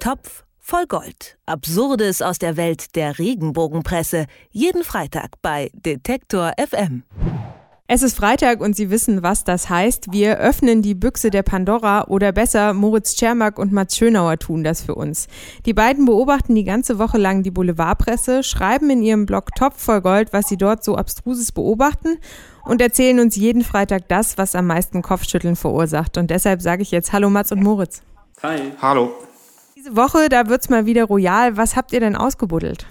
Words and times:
Topf 0.00 0.44
voll 0.58 0.86
Gold. 0.86 1.36
Absurdes 1.44 2.22
aus 2.22 2.38
der 2.38 2.56
Welt 2.56 2.96
der 2.96 3.18
Regenbogenpresse. 3.18 4.24
Jeden 4.50 4.82
Freitag 4.82 5.32
bei 5.42 5.70
Detektor 5.74 6.52
FM. 6.56 7.02
Es 7.86 8.02
ist 8.02 8.16
Freitag 8.16 8.62
und 8.62 8.74
Sie 8.74 8.88
wissen, 8.88 9.22
was 9.22 9.44
das 9.44 9.68
heißt. 9.68 10.10
Wir 10.10 10.38
öffnen 10.38 10.80
die 10.80 10.94
Büchse 10.94 11.28
der 11.28 11.42
Pandora 11.42 12.06
oder 12.06 12.32
besser, 12.32 12.72
Moritz 12.72 13.14
Czermak 13.14 13.58
und 13.58 13.72
Mats 13.72 13.94
Schönauer 13.94 14.38
tun 14.38 14.64
das 14.64 14.80
für 14.80 14.94
uns. 14.94 15.26
Die 15.66 15.74
beiden 15.74 16.06
beobachten 16.06 16.54
die 16.54 16.64
ganze 16.64 16.98
Woche 16.98 17.18
lang 17.18 17.42
die 17.42 17.50
Boulevardpresse, 17.50 18.42
schreiben 18.42 18.88
in 18.88 19.02
ihrem 19.02 19.26
Blog 19.26 19.54
Topf 19.54 19.82
voll 19.82 20.00
Gold, 20.00 20.32
was 20.32 20.48
sie 20.48 20.56
dort 20.56 20.82
so 20.82 20.96
abstruses 20.96 21.52
beobachten 21.52 22.16
und 22.64 22.80
erzählen 22.80 23.20
uns 23.20 23.36
jeden 23.36 23.64
Freitag 23.64 24.08
das, 24.08 24.38
was 24.38 24.54
am 24.54 24.66
meisten 24.66 25.02
Kopfschütteln 25.02 25.56
verursacht. 25.56 26.16
Und 26.16 26.30
deshalb 26.30 26.62
sage 26.62 26.80
ich 26.80 26.90
jetzt 26.90 27.12
Hallo 27.12 27.28
Mats 27.28 27.52
und 27.52 27.62
Moritz. 27.62 28.00
Hi. 28.42 28.72
Hallo. 28.80 29.12
Diese 29.80 29.96
Woche, 29.96 30.28
da 30.28 30.46
wird's 30.48 30.68
mal 30.68 30.84
wieder 30.84 31.04
royal. 31.04 31.56
Was 31.56 31.74
habt 31.74 31.94
ihr 31.94 32.00
denn 32.00 32.14
ausgebuddelt? 32.14 32.84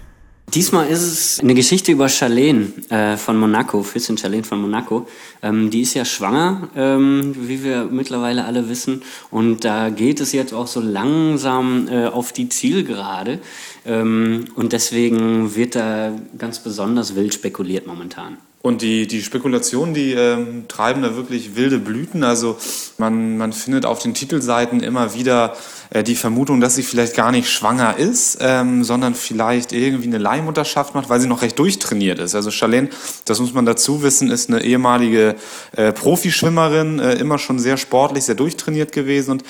Diesmal 0.52 0.88
ist 0.88 1.02
es 1.02 1.38
eine 1.38 1.54
Geschichte 1.54 1.92
über 1.92 2.08
Charlene 2.08 2.72
äh, 2.88 3.16
von 3.16 3.36
Monaco, 3.38 3.84
Fürstin 3.84 4.18
Charlene 4.18 4.42
von 4.42 4.60
Monaco. 4.60 5.06
Ähm, 5.40 5.70
die 5.70 5.82
ist 5.82 5.94
ja 5.94 6.04
schwanger, 6.04 6.68
ähm, 6.74 7.36
wie 7.38 7.62
wir 7.62 7.84
mittlerweile 7.84 8.44
alle 8.44 8.68
wissen. 8.68 9.02
Und 9.30 9.64
da 9.64 9.90
geht 9.90 10.18
es 10.18 10.32
jetzt 10.32 10.52
auch 10.52 10.66
so 10.66 10.80
langsam 10.80 11.86
äh, 11.86 12.06
auf 12.06 12.32
die 12.32 12.48
Zielgerade. 12.48 13.38
Ähm, 13.86 14.46
und 14.56 14.72
deswegen 14.72 15.54
wird 15.54 15.76
da 15.76 16.10
ganz 16.38 16.58
besonders 16.58 17.14
wild 17.14 17.32
spekuliert 17.34 17.86
momentan. 17.86 18.38
Und 18.62 18.82
die, 18.82 19.06
die 19.06 19.22
Spekulationen, 19.22 19.94
die 19.94 20.12
ähm, 20.12 20.66
treiben 20.68 21.00
da 21.00 21.16
wirklich 21.16 21.56
wilde 21.56 21.78
Blüten. 21.78 22.22
Also 22.24 22.58
man, 22.98 23.38
man 23.38 23.54
findet 23.54 23.86
auf 23.86 24.00
den 24.00 24.12
Titelseiten 24.12 24.80
immer 24.80 25.14
wieder 25.14 25.56
äh, 25.88 26.02
die 26.02 26.14
Vermutung, 26.14 26.60
dass 26.60 26.74
sie 26.74 26.82
vielleicht 26.82 27.16
gar 27.16 27.32
nicht 27.32 27.48
schwanger 27.48 27.96
ist, 27.96 28.36
ähm, 28.42 28.84
sondern 28.84 29.14
vielleicht 29.14 29.72
irgendwie 29.72 30.08
eine 30.08 30.18
Leihmutterschaft 30.18 30.94
macht, 30.94 31.08
weil 31.08 31.20
sie 31.20 31.26
noch 31.26 31.40
recht 31.40 31.58
durchtrainiert 31.58 32.18
ist. 32.18 32.34
Also 32.34 32.50
Charlene, 32.50 32.90
das 33.24 33.40
muss 33.40 33.54
man 33.54 33.64
dazu 33.64 34.02
wissen, 34.02 34.30
ist 34.30 34.50
eine 34.50 34.62
ehemalige 34.62 35.36
äh, 35.74 35.92
Profischwimmerin, 35.92 36.98
äh, 36.98 37.14
immer 37.14 37.38
schon 37.38 37.58
sehr 37.58 37.78
sportlich, 37.78 38.24
sehr 38.24 38.34
durchtrainiert 38.34 38.92
gewesen. 38.92 39.30
Und 39.30 39.44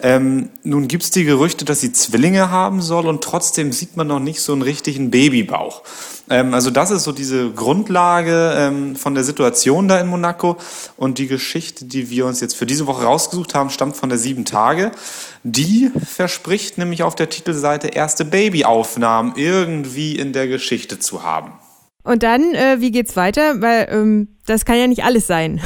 ähm, 0.00 0.48
nun 0.62 0.88
gibt's 0.88 1.10
die 1.10 1.24
Gerüchte, 1.24 1.66
dass 1.66 1.82
sie 1.82 1.92
Zwillinge 1.92 2.50
haben 2.50 2.80
soll 2.80 3.06
und 3.06 3.22
trotzdem 3.22 3.72
sieht 3.72 3.98
man 3.98 4.06
noch 4.06 4.20
nicht 4.20 4.40
so 4.40 4.54
einen 4.54 4.62
richtigen 4.62 5.10
Babybauch. 5.10 5.82
Ähm, 6.28 6.54
also 6.54 6.70
das 6.70 6.90
ist 6.90 7.04
so 7.04 7.12
diese 7.12 7.50
Grundlage 7.50 8.45
ähm, 8.54 8.96
von 8.96 9.14
der 9.14 9.24
Situation 9.24 9.88
da 9.88 10.00
in 10.00 10.08
Monaco. 10.08 10.56
Und 10.96 11.18
die 11.18 11.26
Geschichte, 11.26 11.84
die 11.84 12.10
wir 12.10 12.26
uns 12.26 12.40
jetzt 12.40 12.56
für 12.56 12.66
diese 12.66 12.86
Woche 12.86 13.04
rausgesucht 13.04 13.54
haben, 13.54 13.70
stammt 13.70 13.96
von 13.96 14.08
der 14.08 14.18
Sieben 14.18 14.44
Tage. 14.44 14.92
Die 15.42 15.90
verspricht 16.04 16.78
nämlich 16.78 17.02
auf 17.02 17.14
der 17.14 17.28
Titelseite 17.28 17.88
erste 17.88 18.24
Babyaufnahmen 18.24 19.32
irgendwie 19.36 20.16
in 20.16 20.32
der 20.32 20.48
Geschichte 20.48 20.98
zu 20.98 21.22
haben. 21.22 21.52
Und 22.04 22.22
dann, 22.22 22.54
äh, 22.54 22.76
wie 22.80 22.92
geht's 22.92 23.16
weiter? 23.16 23.60
Weil 23.60 23.88
ähm, 23.90 24.28
das 24.46 24.64
kann 24.64 24.78
ja 24.78 24.86
nicht 24.86 25.02
alles 25.02 25.26
sein. 25.26 25.60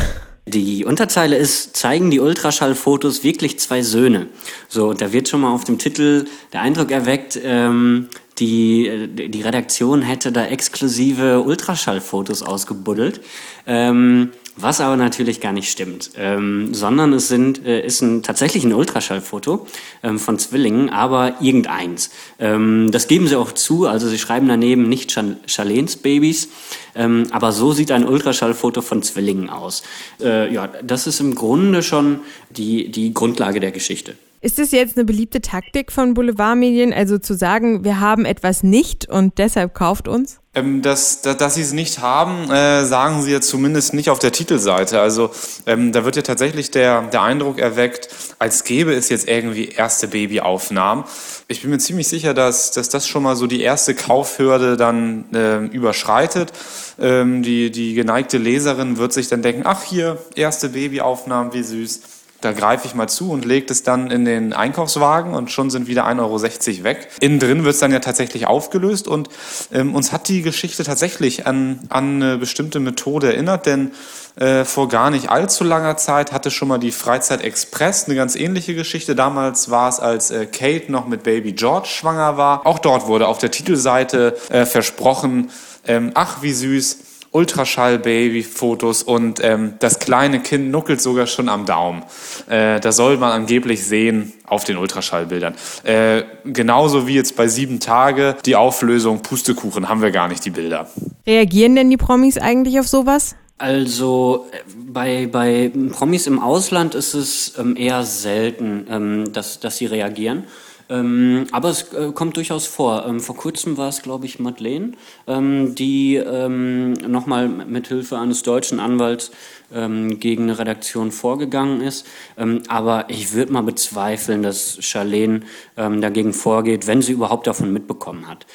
Die 0.46 0.84
Unterzeile 0.84 1.36
ist, 1.36 1.76
zeigen 1.76 2.10
die 2.10 2.18
Ultraschallfotos 2.18 3.22
wirklich 3.22 3.58
zwei 3.58 3.82
Söhne? 3.82 4.26
So, 4.68 4.94
da 4.94 5.12
wird 5.12 5.28
schon 5.28 5.42
mal 5.42 5.52
auf 5.52 5.64
dem 5.64 5.78
Titel 5.78 6.26
der 6.52 6.62
Eindruck 6.62 6.90
erweckt, 6.90 7.38
ähm, 7.42 8.08
die, 8.40 9.08
die 9.28 9.42
Redaktion 9.42 10.02
hätte 10.02 10.32
da 10.32 10.46
exklusive 10.46 11.42
Ultraschallfotos 11.42 12.42
ausgebuddelt. 12.42 13.20
Ähm, 13.66 14.30
was 14.56 14.80
aber 14.80 14.96
natürlich 14.96 15.40
gar 15.40 15.52
nicht 15.52 15.70
stimmt, 15.70 16.10
ähm, 16.16 16.74
sondern 16.74 17.12
es 17.12 17.28
sind, 17.28 17.64
äh, 17.64 17.84
ist 17.84 18.02
ein, 18.02 18.22
tatsächlich 18.22 18.64
ein 18.64 18.74
Ultraschallfoto 18.74 19.66
ähm, 20.02 20.18
von 20.18 20.38
Zwillingen, 20.38 20.90
aber 20.90 21.36
irgendeins. 21.40 22.10
Ähm, 22.38 22.90
das 22.90 23.08
geben 23.08 23.26
sie 23.26 23.36
auch 23.36 23.52
zu, 23.52 23.86
also 23.86 24.08
sie 24.08 24.18
schreiben 24.18 24.48
daneben 24.48 24.88
nicht 24.88 25.18
Charlens 25.46 25.96
Babys, 25.96 26.48
ähm, 26.94 27.28
aber 27.30 27.52
so 27.52 27.72
sieht 27.72 27.90
ein 27.90 28.06
Ultraschallfoto 28.06 28.82
von 28.82 29.02
Zwillingen 29.02 29.48
aus. 29.48 29.82
Äh, 30.20 30.52
ja, 30.52 30.66
das 30.66 31.06
ist 31.06 31.20
im 31.20 31.34
Grunde 31.34 31.82
schon 31.82 32.20
die, 32.50 32.90
die 32.90 33.14
Grundlage 33.14 33.60
der 33.60 33.72
Geschichte. 33.72 34.16
Ist 34.42 34.58
es 34.58 34.70
jetzt 34.70 34.96
eine 34.96 35.04
beliebte 35.04 35.42
Taktik 35.42 35.92
von 35.92 36.14
Boulevardmedien, 36.14 36.94
also 36.94 37.18
zu 37.18 37.34
sagen, 37.34 37.84
wir 37.84 38.00
haben 38.00 38.24
etwas 38.24 38.62
nicht 38.62 39.06
und 39.06 39.36
deshalb 39.36 39.74
kauft 39.74 40.08
uns? 40.08 40.40
Ähm, 40.54 40.80
dass, 40.80 41.20
dass, 41.20 41.36
dass 41.36 41.54
sie 41.56 41.60
es 41.60 41.74
nicht 41.74 41.98
haben, 41.98 42.50
äh, 42.50 42.86
sagen 42.86 43.20
sie 43.22 43.32
ja 43.32 43.42
zumindest 43.42 43.92
nicht 43.92 44.08
auf 44.08 44.18
der 44.18 44.32
Titelseite. 44.32 44.98
Also 44.98 45.30
ähm, 45.66 45.92
da 45.92 46.06
wird 46.06 46.16
ja 46.16 46.22
tatsächlich 46.22 46.70
der, 46.70 47.02
der 47.02 47.20
Eindruck 47.20 47.58
erweckt, 47.58 48.08
als 48.38 48.64
gäbe 48.64 48.94
es 48.94 49.10
jetzt 49.10 49.28
irgendwie 49.28 49.68
erste 49.68 50.08
Babyaufnahmen. 50.08 51.04
Ich 51.48 51.60
bin 51.60 51.70
mir 51.70 51.78
ziemlich 51.78 52.08
sicher, 52.08 52.32
dass, 52.32 52.70
dass 52.70 52.88
das 52.88 53.06
schon 53.06 53.22
mal 53.22 53.36
so 53.36 53.46
die 53.46 53.60
erste 53.60 53.94
Kaufhürde 53.94 54.78
dann 54.78 55.26
äh, 55.34 55.66
überschreitet. 55.66 56.52
Ähm, 56.98 57.42
die, 57.42 57.70
die 57.70 57.92
geneigte 57.92 58.38
Leserin 58.38 58.96
wird 58.96 59.12
sich 59.12 59.28
dann 59.28 59.42
denken, 59.42 59.62
ach 59.66 59.82
hier, 59.82 60.16
erste 60.34 60.70
Babyaufnahmen, 60.70 61.52
wie 61.52 61.62
süß 61.62 62.00
da 62.40 62.52
greife 62.52 62.86
ich 62.86 62.94
mal 62.94 63.08
zu 63.08 63.30
und 63.30 63.44
lege 63.44 63.66
es 63.70 63.82
dann 63.82 64.10
in 64.10 64.24
den 64.24 64.52
Einkaufswagen 64.52 65.34
und 65.34 65.50
schon 65.50 65.70
sind 65.70 65.86
wieder 65.86 66.06
1,60 66.06 66.18
Euro 66.20 66.84
weg. 66.84 67.08
Innen 67.20 67.38
drin 67.38 67.64
wird 67.64 67.74
es 67.74 67.80
dann 67.80 67.92
ja 67.92 68.00
tatsächlich 68.00 68.46
aufgelöst 68.46 69.08
und 69.08 69.28
ähm, 69.72 69.94
uns 69.94 70.12
hat 70.12 70.28
die 70.28 70.42
Geschichte 70.42 70.84
tatsächlich 70.84 71.46
an, 71.46 71.80
an 71.88 72.22
eine 72.22 72.38
bestimmte 72.38 72.80
Methode 72.80 73.32
erinnert, 73.32 73.66
denn 73.66 73.92
äh, 74.36 74.64
vor 74.64 74.88
gar 74.88 75.10
nicht 75.10 75.28
allzu 75.28 75.64
langer 75.64 75.96
Zeit 75.96 76.32
hatte 76.32 76.50
schon 76.50 76.68
mal 76.68 76.78
die 76.78 76.92
Freizeit 76.92 77.42
Express 77.42 78.04
eine 78.06 78.14
ganz 78.14 78.36
ähnliche 78.36 78.74
Geschichte. 78.74 79.14
Damals 79.14 79.70
war 79.70 79.88
es, 79.88 80.00
als 80.00 80.30
äh, 80.30 80.46
Kate 80.46 80.90
noch 80.90 81.06
mit 81.06 81.24
Baby 81.24 81.52
George 81.52 81.88
schwanger 81.88 82.36
war. 82.36 82.66
Auch 82.66 82.78
dort 82.78 83.06
wurde 83.06 83.28
auf 83.28 83.38
der 83.38 83.50
Titelseite 83.50 84.36
äh, 84.48 84.66
versprochen, 84.66 85.50
ähm, 85.86 86.12
ach 86.14 86.42
wie 86.42 86.52
süß, 86.52 86.98
Ultraschall-Baby-Fotos 87.32 89.02
und 89.04 89.38
ähm, 89.42 89.74
das 89.78 90.00
kleine 90.00 90.40
Kind 90.40 90.70
nuckelt 90.70 91.00
sogar 91.00 91.26
schon 91.26 91.48
am 91.48 91.64
Daumen. 91.64 92.02
Äh, 92.48 92.80
das 92.80 92.96
soll 92.96 93.16
man 93.18 93.30
angeblich 93.30 93.84
sehen 93.84 94.32
auf 94.46 94.64
den 94.64 94.76
Ultraschallbildern. 94.76 95.54
Äh, 95.84 96.22
genauso 96.44 97.06
wie 97.06 97.14
jetzt 97.14 97.36
bei 97.36 97.46
sieben 97.46 97.78
Tage 97.78 98.36
die 98.44 98.56
Auflösung 98.56 99.22
Pustekuchen 99.22 99.88
haben 99.88 100.02
wir 100.02 100.10
gar 100.10 100.28
nicht 100.28 100.44
die 100.44 100.50
Bilder. 100.50 100.88
Reagieren 101.26 101.76
denn 101.76 101.88
die 101.88 101.96
Promis 101.96 102.36
eigentlich 102.36 102.80
auf 102.80 102.88
sowas? 102.88 103.36
Also 103.58 104.46
bei, 104.74 105.28
bei 105.30 105.70
Promis 105.92 106.26
im 106.26 106.38
Ausland 106.38 106.94
ist 106.94 107.14
es 107.14 107.52
ähm, 107.58 107.76
eher 107.76 108.04
selten, 108.04 108.86
ähm, 108.90 109.32
dass, 109.32 109.60
dass 109.60 109.76
sie 109.76 109.86
reagieren. 109.86 110.44
Ähm, 110.90 111.46
aber 111.52 111.70
es 111.70 111.92
äh, 111.92 112.10
kommt 112.12 112.36
durchaus 112.36 112.66
vor. 112.66 113.06
Ähm, 113.06 113.20
vor 113.20 113.36
kurzem 113.36 113.76
war 113.76 113.88
es, 113.88 114.02
glaube 114.02 114.26
ich, 114.26 114.40
Madeleine, 114.40 114.92
ähm, 115.28 115.74
die 115.76 116.16
ähm, 116.16 116.94
nochmal 116.94 117.48
mit 117.48 117.86
Hilfe 117.86 118.18
eines 118.18 118.42
deutschen 118.42 118.80
Anwalts 118.80 119.30
ähm, 119.72 120.18
gegen 120.18 120.44
eine 120.44 120.58
Redaktion 120.58 121.12
vorgegangen 121.12 121.80
ist. 121.80 122.06
Ähm, 122.36 122.62
aber 122.66 123.08
ich 123.08 123.32
würde 123.32 123.52
mal 123.52 123.62
bezweifeln, 123.62 124.42
dass 124.42 124.84
Charlene 124.84 125.42
ähm, 125.76 126.00
dagegen 126.00 126.32
vorgeht, 126.32 126.88
wenn 126.88 127.02
sie 127.02 127.12
überhaupt 127.12 127.46
davon 127.46 127.72
mitbekommen 127.72 128.26
hat. 128.26 128.46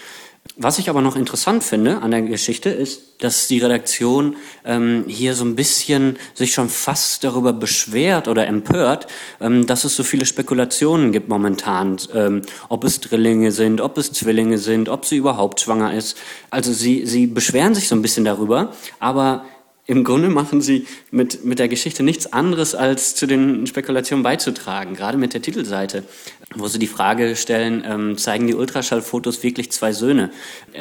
Was 0.58 0.80
ich 0.80 0.90
aber 0.90 1.02
noch 1.02 1.18
interessant 1.18 1.64
finde 1.64 2.02
an 2.02 2.12
der 2.12 2.22
Geschichte 2.22 2.70
ist, 2.70 3.22
dass 3.22 3.48
die 3.48 3.60
Redaktion 3.60 4.38
ähm, 4.64 5.04
hier 5.06 5.34
so 5.34 5.44
ein 5.44 5.56
bisschen 5.56 6.18
sich 6.34 6.54
schon 6.54 6.70
fast 6.70 7.26
darüber 7.26 7.52
beschwert 7.52 8.30
oder 8.30 8.48
empört, 8.48 9.08
ähm, 9.42 9.66
dass 9.66 9.84
es 9.84 9.98
so 9.98 10.04
viele 10.04 10.26
Spekulationen 10.26 11.12
gibt 11.12 11.28
momentan, 11.28 11.98
ähm, 12.14 12.42
ob 12.70 12.86
es 12.86 13.02
Drillinge 13.02 13.52
sind, 13.52 13.82
ob 13.82 13.98
es 13.98 14.14
Zwillinge 14.14 14.58
sind, 14.58 14.88
ob 14.88 15.06
sie 15.06 15.18
überhaupt 15.18 15.60
schwanger 15.60 15.94
ist. 15.94 16.18
Also 16.52 16.72
sie, 16.72 17.06
sie 17.06 17.28
beschweren 17.28 17.76
sich 17.76 17.90
so 17.90 17.96
ein 17.96 18.02
bisschen 18.02 18.24
darüber, 18.24 18.72
aber 19.00 19.46
im 19.88 20.04
Grunde 20.04 20.30
machen 20.30 20.62
sie 20.62 20.88
mit, 21.12 21.46
mit 21.46 21.60
der 21.60 21.68
Geschichte 21.68 22.02
nichts 22.02 22.32
anderes, 22.34 22.74
als 22.74 23.16
zu 23.16 23.28
den 23.28 23.68
Spekulationen 23.68 24.24
beizutragen, 24.24 24.96
gerade 24.96 25.18
mit 25.18 25.34
der 25.34 25.42
Titelseite, 25.42 26.04
wo 26.56 26.68
sie 26.68 26.80
die 26.80 26.88
Frage 26.88 27.36
stellen, 27.36 27.84
ähm, 27.86 28.18
zeigen 28.18 28.48
die 28.48 28.56
Ultraschallfotos 28.56 29.44
wirklich 29.44 29.72
zwei 29.72 29.94
Söhne? 29.94 30.32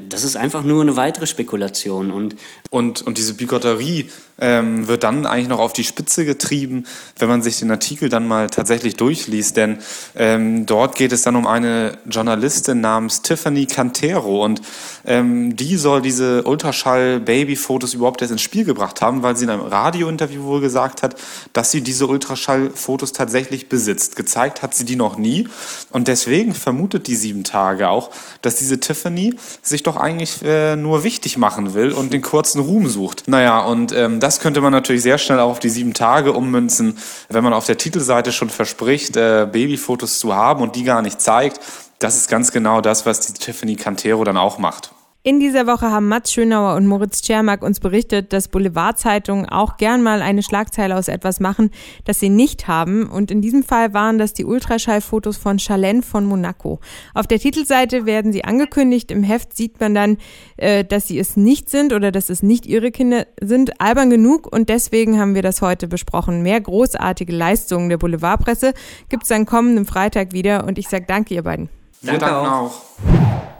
Das 0.08 0.24
ist 0.24 0.36
einfach 0.36 0.62
nur 0.62 0.82
eine 0.82 0.96
weitere 0.96 1.26
Spekulation. 1.26 2.10
Und, 2.10 2.36
und, 2.70 3.02
und 3.02 3.18
diese 3.18 3.34
Bigotterie 3.34 4.08
ähm, 4.38 4.88
wird 4.88 5.04
dann 5.04 5.26
eigentlich 5.26 5.48
noch 5.48 5.60
auf 5.60 5.72
die 5.72 5.84
Spitze 5.84 6.24
getrieben, 6.24 6.84
wenn 7.18 7.28
man 7.28 7.42
sich 7.42 7.58
den 7.60 7.70
Artikel 7.70 8.08
dann 8.08 8.26
mal 8.26 8.50
tatsächlich 8.50 8.96
durchliest, 8.96 9.56
denn 9.56 9.78
ähm, 10.16 10.66
dort 10.66 10.96
geht 10.96 11.12
es 11.12 11.22
dann 11.22 11.36
um 11.36 11.46
eine 11.46 11.98
Journalistin 12.08 12.80
namens 12.80 13.22
Tiffany 13.22 13.66
Cantero 13.66 14.44
und 14.44 14.60
ähm, 15.04 15.54
die 15.56 15.76
soll 15.76 16.02
diese 16.02 16.42
Ultraschall-Baby-Fotos 16.44 17.94
überhaupt 17.94 18.22
erst 18.22 18.32
ins 18.32 18.42
Spiel 18.42 18.64
gebracht 18.64 19.00
haben, 19.00 19.22
weil 19.22 19.36
sie 19.36 19.44
in 19.44 19.50
einem 19.50 19.62
Radiointerview 19.62 20.44
wohl 20.44 20.60
gesagt 20.60 21.02
hat, 21.02 21.16
dass 21.52 21.70
sie 21.70 21.82
diese 21.82 22.06
Ultraschall-Fotos 22.06 23.12
tatsächlich 23.12 23.68
besitzt. 23.68 24.16
Gezeigt 24.16 24.62
hat 24.62 24.74
sie 24.74 24.84
die 24.84 24.96
noch 24.96 25.16
nie 25.16 25.48
und 25.90 26.08
deswegen 26.08 26.54
vermutet 26.54 27.06
die 27.06 27.16
sieben 27.16 27.44
Tage 27.44 27.88
auch, 27.88 28.10
dass 28.42 28.56
diese 28.56 28.80
Tiffany 28.80 29.34
sich 29.62 29.82
doch 29.82 29.96
eigentlich 29.96 30.42
äh, 30.42 30.76
nur 30.76 31.04
wichtig 31.04 31.38
machen 31.38 31.74
will 31.74 31.92
und 31.92 32.12
den 32.12 32.22
kurzen 32.22 32.60
Ruhm 32.60 32.88
sucht. 32.88 33.24
Naja, 33.26 33.60
und 33.60 33.92
ähm, 33.92 34.20
das 34.20 34.40
könnte 34.40 34.60
man 34.60 34.72
natürlich 34.72 35.02
sehr 35.02 35.18
schnell 35.18 35.40
auch 35.40 35.50
auf 35.50 35.60
die 35.60 35.70
sieben 35.70 35.94
Tage 35.94 36.32
ummünzen, 36.32 36.98
wenn 37.28 37.44
man 37.44 37.52
auf 37.52 37.66
der 37.66 37.78
Titelseite 37.78 38.32
schon 38.32 38.50
verspricht, 38.50 39.16
äh, 39.16 39.46
Babyfotos 39.50 40.18
zu 40.18 40.34
haben 40.34 40.62
und 40.62 40.76
die 40.76 40.84
gar 40.84 41.02
nicht 41.02 41.20
zeigt 41.20 41.60
das 42.04 42.16
ist 42.16 42.28
ganz 42.28 42.52
genau 42.52 42.80
das, 42.80 43.06
was 43.06 43.20
die 43.20 43.32
Tiffany 43.32 43.76
Cantero 43.76 44.24
dann 44.24 44.36
auch 44.36 44.58
macht. 44.58 44.93
In 45.26 45.40
dieser 45.40 45.66
Woche 45.66 45.90
haben 45.90 46.08
Mats 46.08 46.34
Schönauer 46.34 46.76
und 46.76 46.86
Moritz 46.86 47.22
Czermak 47.22 47.62
uns 47.62 47.80
berichtet, 47.80 48.34
dass 48.34 48.48
Boulevardzeitungen 48.48 49.48
auch 49.48 49.78
gern 49.78 50.02
mal 50.02 50.20
eine 50.20 50.42
Schlagzeile 50.42 50.94
aus 50.94 51.08
etwas 51.08 51.40
machen, 51.40 51.70
das 52.04 52.20
sie 52.20 52.28
nicht 52.28 52.68
haben. 52.68 53.08
Und 53.08 53.30
in 53.30 53.40
diesem 53.40 53.62
Fall 53.62 53.94
waren 53.94 54.18
das 54.18 54.34
die 54.34 54.44
Ultraschallfotos 54.44 55.38
von 55.38 55.58
Charlene 55.58 56.02
von 56.02 56.26
Monaco. 56.26 56.78
Auf 57.14 57.26
der 57.26 57.38
Titelseite 57.38 58.04
werden 58.04 58.34
sie 58.34 58.44
angekündigt. 58.44 59.10
Im 59.10 59.22
Heft 59.22 59.56
sieht 59.56 59.80
man 59.80 59.94
dann, 59.94 60.18
äh, 60.58 60.84
dass 60.84 61.08
sie 61.08 61.18
es 61.18 61.38
nicht 61.38 61.70
sind 61.70 61.94
oder 61.94 62.12
dass 62.12 62.28
es 62.28 62.42
nicht 62.42 62.66
ihre 62.66 62.90
Kinder 62.90 63.26
sind. 63.40 63.80
Albern 63.80 64.10
genug 64.10 64.54
und 64.54 64.68
deswegen 64.68 65.18
haben 65.18 65.34
wir 65.34 65.40
das 65.40 65.62
heute 65.62 65.88
besprochen. 65.88 66.42
Mehr 66.42 66.60
großartige 66.60 67.34
Leistungen 67.34 67.88
der 67.88 67.96
Boulevardpresse 67.96 68.74
gibt 69.08 69.22
es 69.22 69.30
dann 69.30 69.46
kommenden 69.46 69.86
Freitag 69.86 70.32
wieder. 70.32 70.64
Und 70.64 70.76
ich 70.76 70.90
sage 70.90 71.06
danke, 71.08 71.32
ihr 71.32 71.44
beiden. 71.44 71.70
Wir 72.02 72.18
danken 72.18 72.46
auch. 72.46 72.82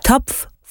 Topf 0.03 0.49